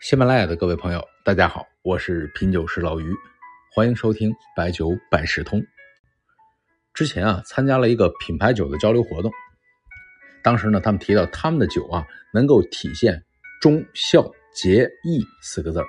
[0.00, 3.14] 喜马拉雅的各位朋友，大家好，我是品酒师老于，
[3.70, 5.62] 欢迎收听白酒百事通。
[6.94, 9.30] 之前啊，参加了一个品牌酒的交流活动，
[10.42, 13.22] 当时呢，他们提到他们的酒啊，能够体现
[13.60, 14.22] 忠孝
[14.54, 15.84] 节义四个字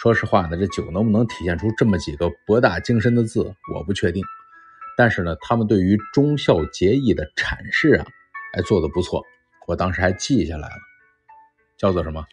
[0.00, 4.24] 说实话呢，这酒能不能体现出这么几个博大精深的字，我不确定。
[4.96, 8.04] 但是呢，他们对于忠孝节义的阐释啊，
[8.52, 9.22] 还做得不错，
[9.68, 10.74] 我当时还记下来了，
[11.78, 12.26] 叫做什么？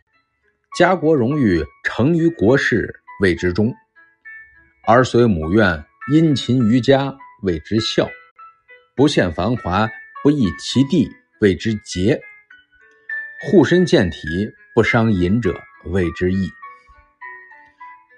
[0.78, 3.74] 家国荣誉成于国事，谓之忠；
[4.88, 7.14] 儿随母愿，殷勤于家，
[7.44, 8.06] 谓之孝；
[8.96, 9.90] 不羡繁华，
[10.24, 11.12] 不异其地，
[11.42, 12.18] 谓之节；
[13.42, 15.54] 护身健体，不伤淫者，
[15.88, 16.50] 谓之义。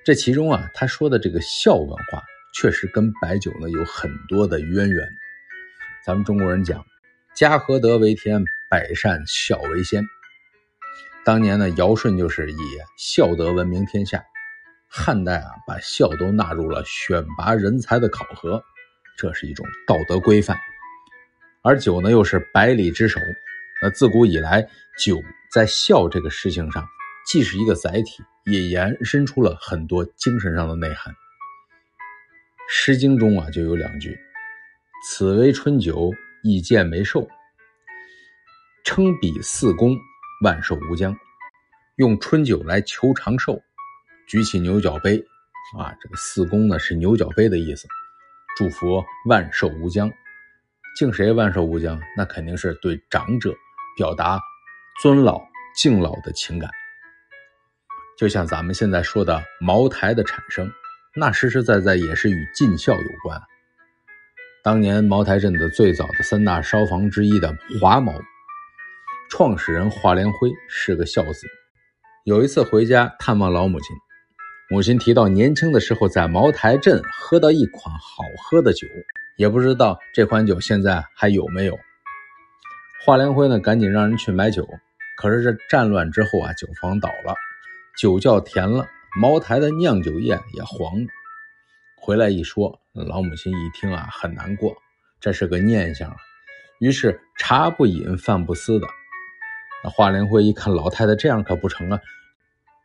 [0.06, 2.22] 这其中啊，他说的这个孝文化，
[2.54, 5.08] 确实跟白酒呢有很多的渊源。
[6.06, 6.86] 咱们中国人讲，
[7.36, 10.06] 家和德为天，百善孝为先。
[11.26, 12.58] 当年呢，尧舜就是以
[12.98, 14.22] 孝德闻名天下。
[14.90, 18.62] 汉代啊，把孝都纳入了选拔人才的考核，
[19.18, 20.56] 这是一种道德规范。
[21.64, 23.20] 而酒呢，又是百里之首。
[23.82, 24.68] 那自古以来，
[25.00, 25.20] 酒
[25.52, 26.86] 在孝这个事情上，
[27.26, 31.14] 既是一个载体，也延伸出了很多精神上的内涵。
[32.70, 34.18] 《诗经》中啊，就有两句
[35.08, 36.12] ：“此为春酒，
[36.44, 37.28] 以见为寿，
[38.84, 39.98] 称彼四公。”
[40.44, 41.18] 万寿无疆，
[41.96, 43.58] 用春酒来求长寿，
[44.28, 45.18] 举起牛角杯，
[45.80, 47.88] 啊，这个四公呢是牛角杯的意思，
[48.58, 50.12] 祝福万寿无疆。
[50.98, 51.98] 敬谁万寿无疆？
[52.18, 53.56] 那肯定是对长者
[53.96, 54.38] 表达
[55.02, 55.42] 尊老
[55.78, 56.70] 敬老的情感。
[58.18, 60.70] 就像咱们现在说的茅台的产生，
[61.16, 63.42] 那实实在在也是与尽孝有关。
[64.62, 68.14] 当年茅台镇的最早的三大烧坊之一的华茅。
[69.36, 71.48] 创始人华连辉是个孝子。
[72.24, 73.88] 有一次回家探望老母亲，
[74.70, 78.88] 母亲提到年轻的时候在茅台镇喝到一款好喝的酒，
[79.36, 81.80] 也不知道这款酒现在还有没有。
[83.04, 84.70] 华连辉呢，赶紧让人去买酒。
[85.18, 87.34] 可是这战乱之后啊，酒坊倒了，
[87.98, 88.86] 酒窖填了，
[89.20, 91.08] 茅台的酿酒业也黄了。
[92.00, 94.76] 回来一说，老母亲一听啊，很难过，
[95.20, 96.18] 这是个念想啊。
[96.80, 98.88] 于是茶不饮，饭不思的。
[99.84, 102.00] 那华连辉一看老太太这样可不成啊，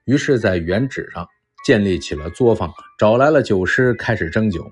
[0.04, 1.28] 于是，在原址上
[1.64, 4.68] 建立起了作坊，找来了酒师，开始蒸酒。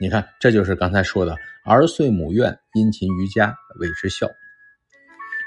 [0.00, 4.26] 你看，这就是刚才说的“儿遂母愿，殷勤于家，谓之孝”。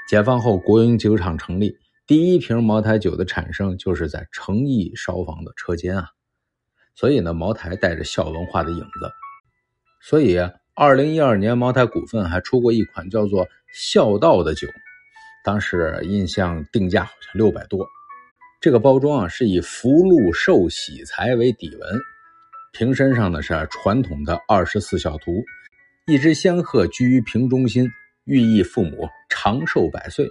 [0.08, 6.08] 解放后，国营酒厂成立，第一瓶茅台酒的产生就是在诚毅烧坊的车间啊。
[6.94, 9.12] 所以呢，茅台带着孝文化的影子。
[10.00, 10.38] 所以，
[10.74, 14.66] 二零一二年，茅台股份还出过一款叫做“孝道”的酒。
[15.42, 17.86] 当时印象定价好像六百多，
[18.60, 22.00] 这个包装啊是以福禄寿喜财为底纹，
[22.72, 25.42] 瓶身上呢是传统的二十四孝图，
[26.06, 27.90] 一只仙鹤居于瓶中心，
[28.24, 30.28] 寓意父母长寿百岁。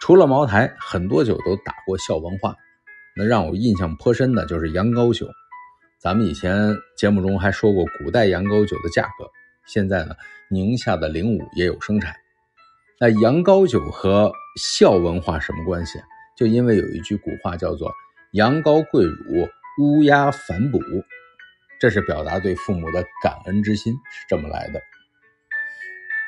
[0.00, 2.54] 除了茅台，很多酒都打过孝文化，
[3.16, 5.26] 那让我印象颇深的就是羊羔酒。
[5.98, 9.28] 咱们以前节目中还说过古代羊羔酒的价格，
[9.66, 10.14] 现在呢
[10.50, 12.14] 宁夏的灵武也有生产。
[12.98, 15.98] 那羊羔酒和孝文化什么关系？
[16.34, 17.92] 就因为有一句古话叫做
[18.32, 19.46] “羊羔跪乳，
[19.78, 20.78] 乌鸦反哺”，
[21.78, 24.80] 这是表达对父母的感恩之心，是这么来的。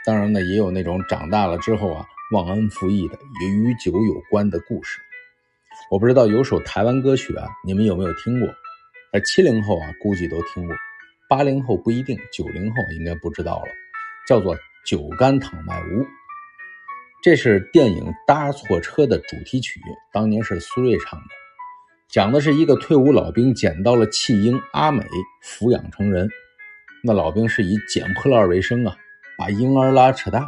[0.05, 5.01] 当然呢，也有那种长大了之后啊忘恩负义的，也与酒有关的故事。
[5.91, 8.49] 我不知道有首台湾歌曲啊，你们有没有听过？
[9.11, 10.77] 而七零后啊，估计都听过；
[11.31, 13.69] 八零后不一定，九零后应该不知道了，
[14.27, 14.55] 叫做
[14.85, 16.03] 《酒干倘卖无》。
[17.29, 19.83] 这是电影《搭错车》的主题曲，
[20.15, 21.27] 当年是苏芮唱的，
[22.09, 25.05] 讲的是一个退伍老兵捡到了弃婴阿美，
[25.45, 26.27] 抚养成人。
[27.05, 28.97] 那老兵是以捡破烂为生啊，
[29.37, 30.47] 把婴儿拉扯大。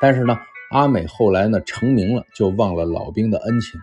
[0.00, 0.38] 但是呢，
[0.70, 3.78] 阿美后来呢成名了，就忘了老兵的恩情。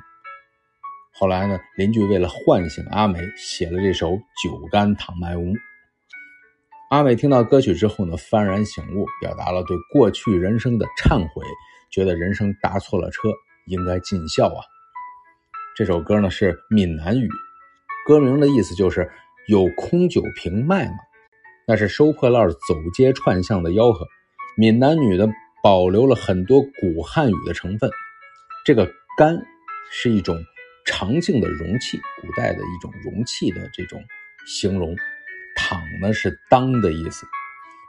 [1.13, 4.13] 后来呢，邻居为了唤醒阿美，写了这首
[4.43, 5.43] 《酒干倘卖无》。
[6.89, 11.45] 阿美听到歌曲之后呢，幡然醒悟，表达了对过去人生的忏悔。
[11.91, 13.29] 觉得人生搭错了车，
[13.67, 14.63] 应该尽孝啊！
[15.75, 17.29] 这首歌呢是闽南语，
[18.07, 19.11] 歌名的意思就是
[19.47, 20.95] 有空酒瓶卖吗？
[21.67, 24.07] 那是收破烂走街串巷的吆喝。
[24.55, 25.27] 闽南语呢
[25.61, 27.89] 保留了很多古汉语的成分。
[28.65, 29.37] 这个干
[29.91, 30.37] 是一种
[30.85, 34.01] 长颈的容器，古代的一种容器的这种
[34.47, 34.95] 形容。
[35.57, 37.27] 躺呢是当的意思。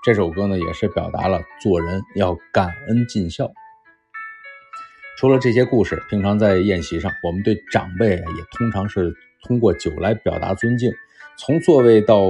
[0.02, 3.48] 这首歌呢也是表达了做人要感恩尽孝。
[5.22, 9.14] 除了这些故事，平常在宴席上，我们对长辈啊也通常是
[9.44, 10.92] 通过酒来表达尊敬。
[11.38, 12.22] 从座位到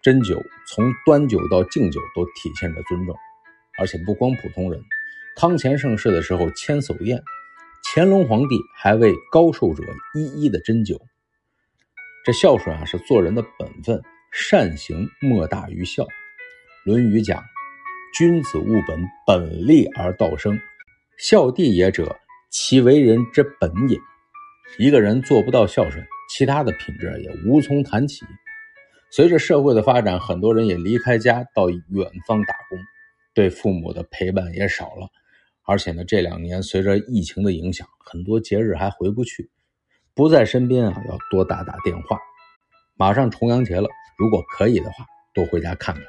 [0.00, 3.16] 斟酒，从端酒到敬酒，都体现着尊重。
[3.80, 4.80] 而且不光普通人，
[5.34, 7.20] 康乾盛世的时候，千叟宴，
[7.82, 9.82] 乾隆皇帝还为高寿者
[10.14, 11.00] 一一的斟酒。
[12.24, 14.00] 这孝顺啊，是做人的本分，
[14.30, 16.04] 善行莫大于孝。
[16.84, 17.42] 《论语》讲
[18.16, 20.60] ：“君子务本，本立而道生。
[21.18, 22.16] 孝弟也者。”
[22.50, 23.98] 其为人之本也。
[24.78, 28.24] 一个人做不到孝顺，其他的品质也无从谈起。
[29.10, 32.78] 随着社会的发展，很多人也离开家到远方打工，
[33.32, 35.08] 对父母的陪伴也少了。
[35.64, 39.50] 而且呢，这两年随着疫情的影响，很多节日还回不去，
[40.14, 42.18] 不在身边啊，要多打打电话。
[42.96, 43.88] 马上重阳节了，
[44.18, 46.04] 如果可以的话，多回家看看。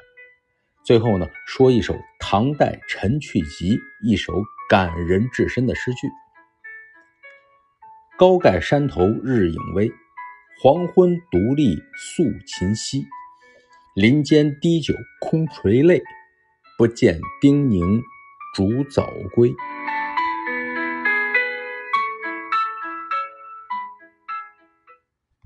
[0.84, 4.32] 最后呢，说一首唐代陈去疾一首
[4.68, 6.08] 感人至深的诗句。
[8.18, 9.88] 高盖山头日影微，
[10.60, 13.06] 黄昏独立宿秦溪。
[13.94, 16.02] 林间滴酒空垂泪，
[16.76, 18.02] 不见丁宁
[18.56, 19.54] 逐早归。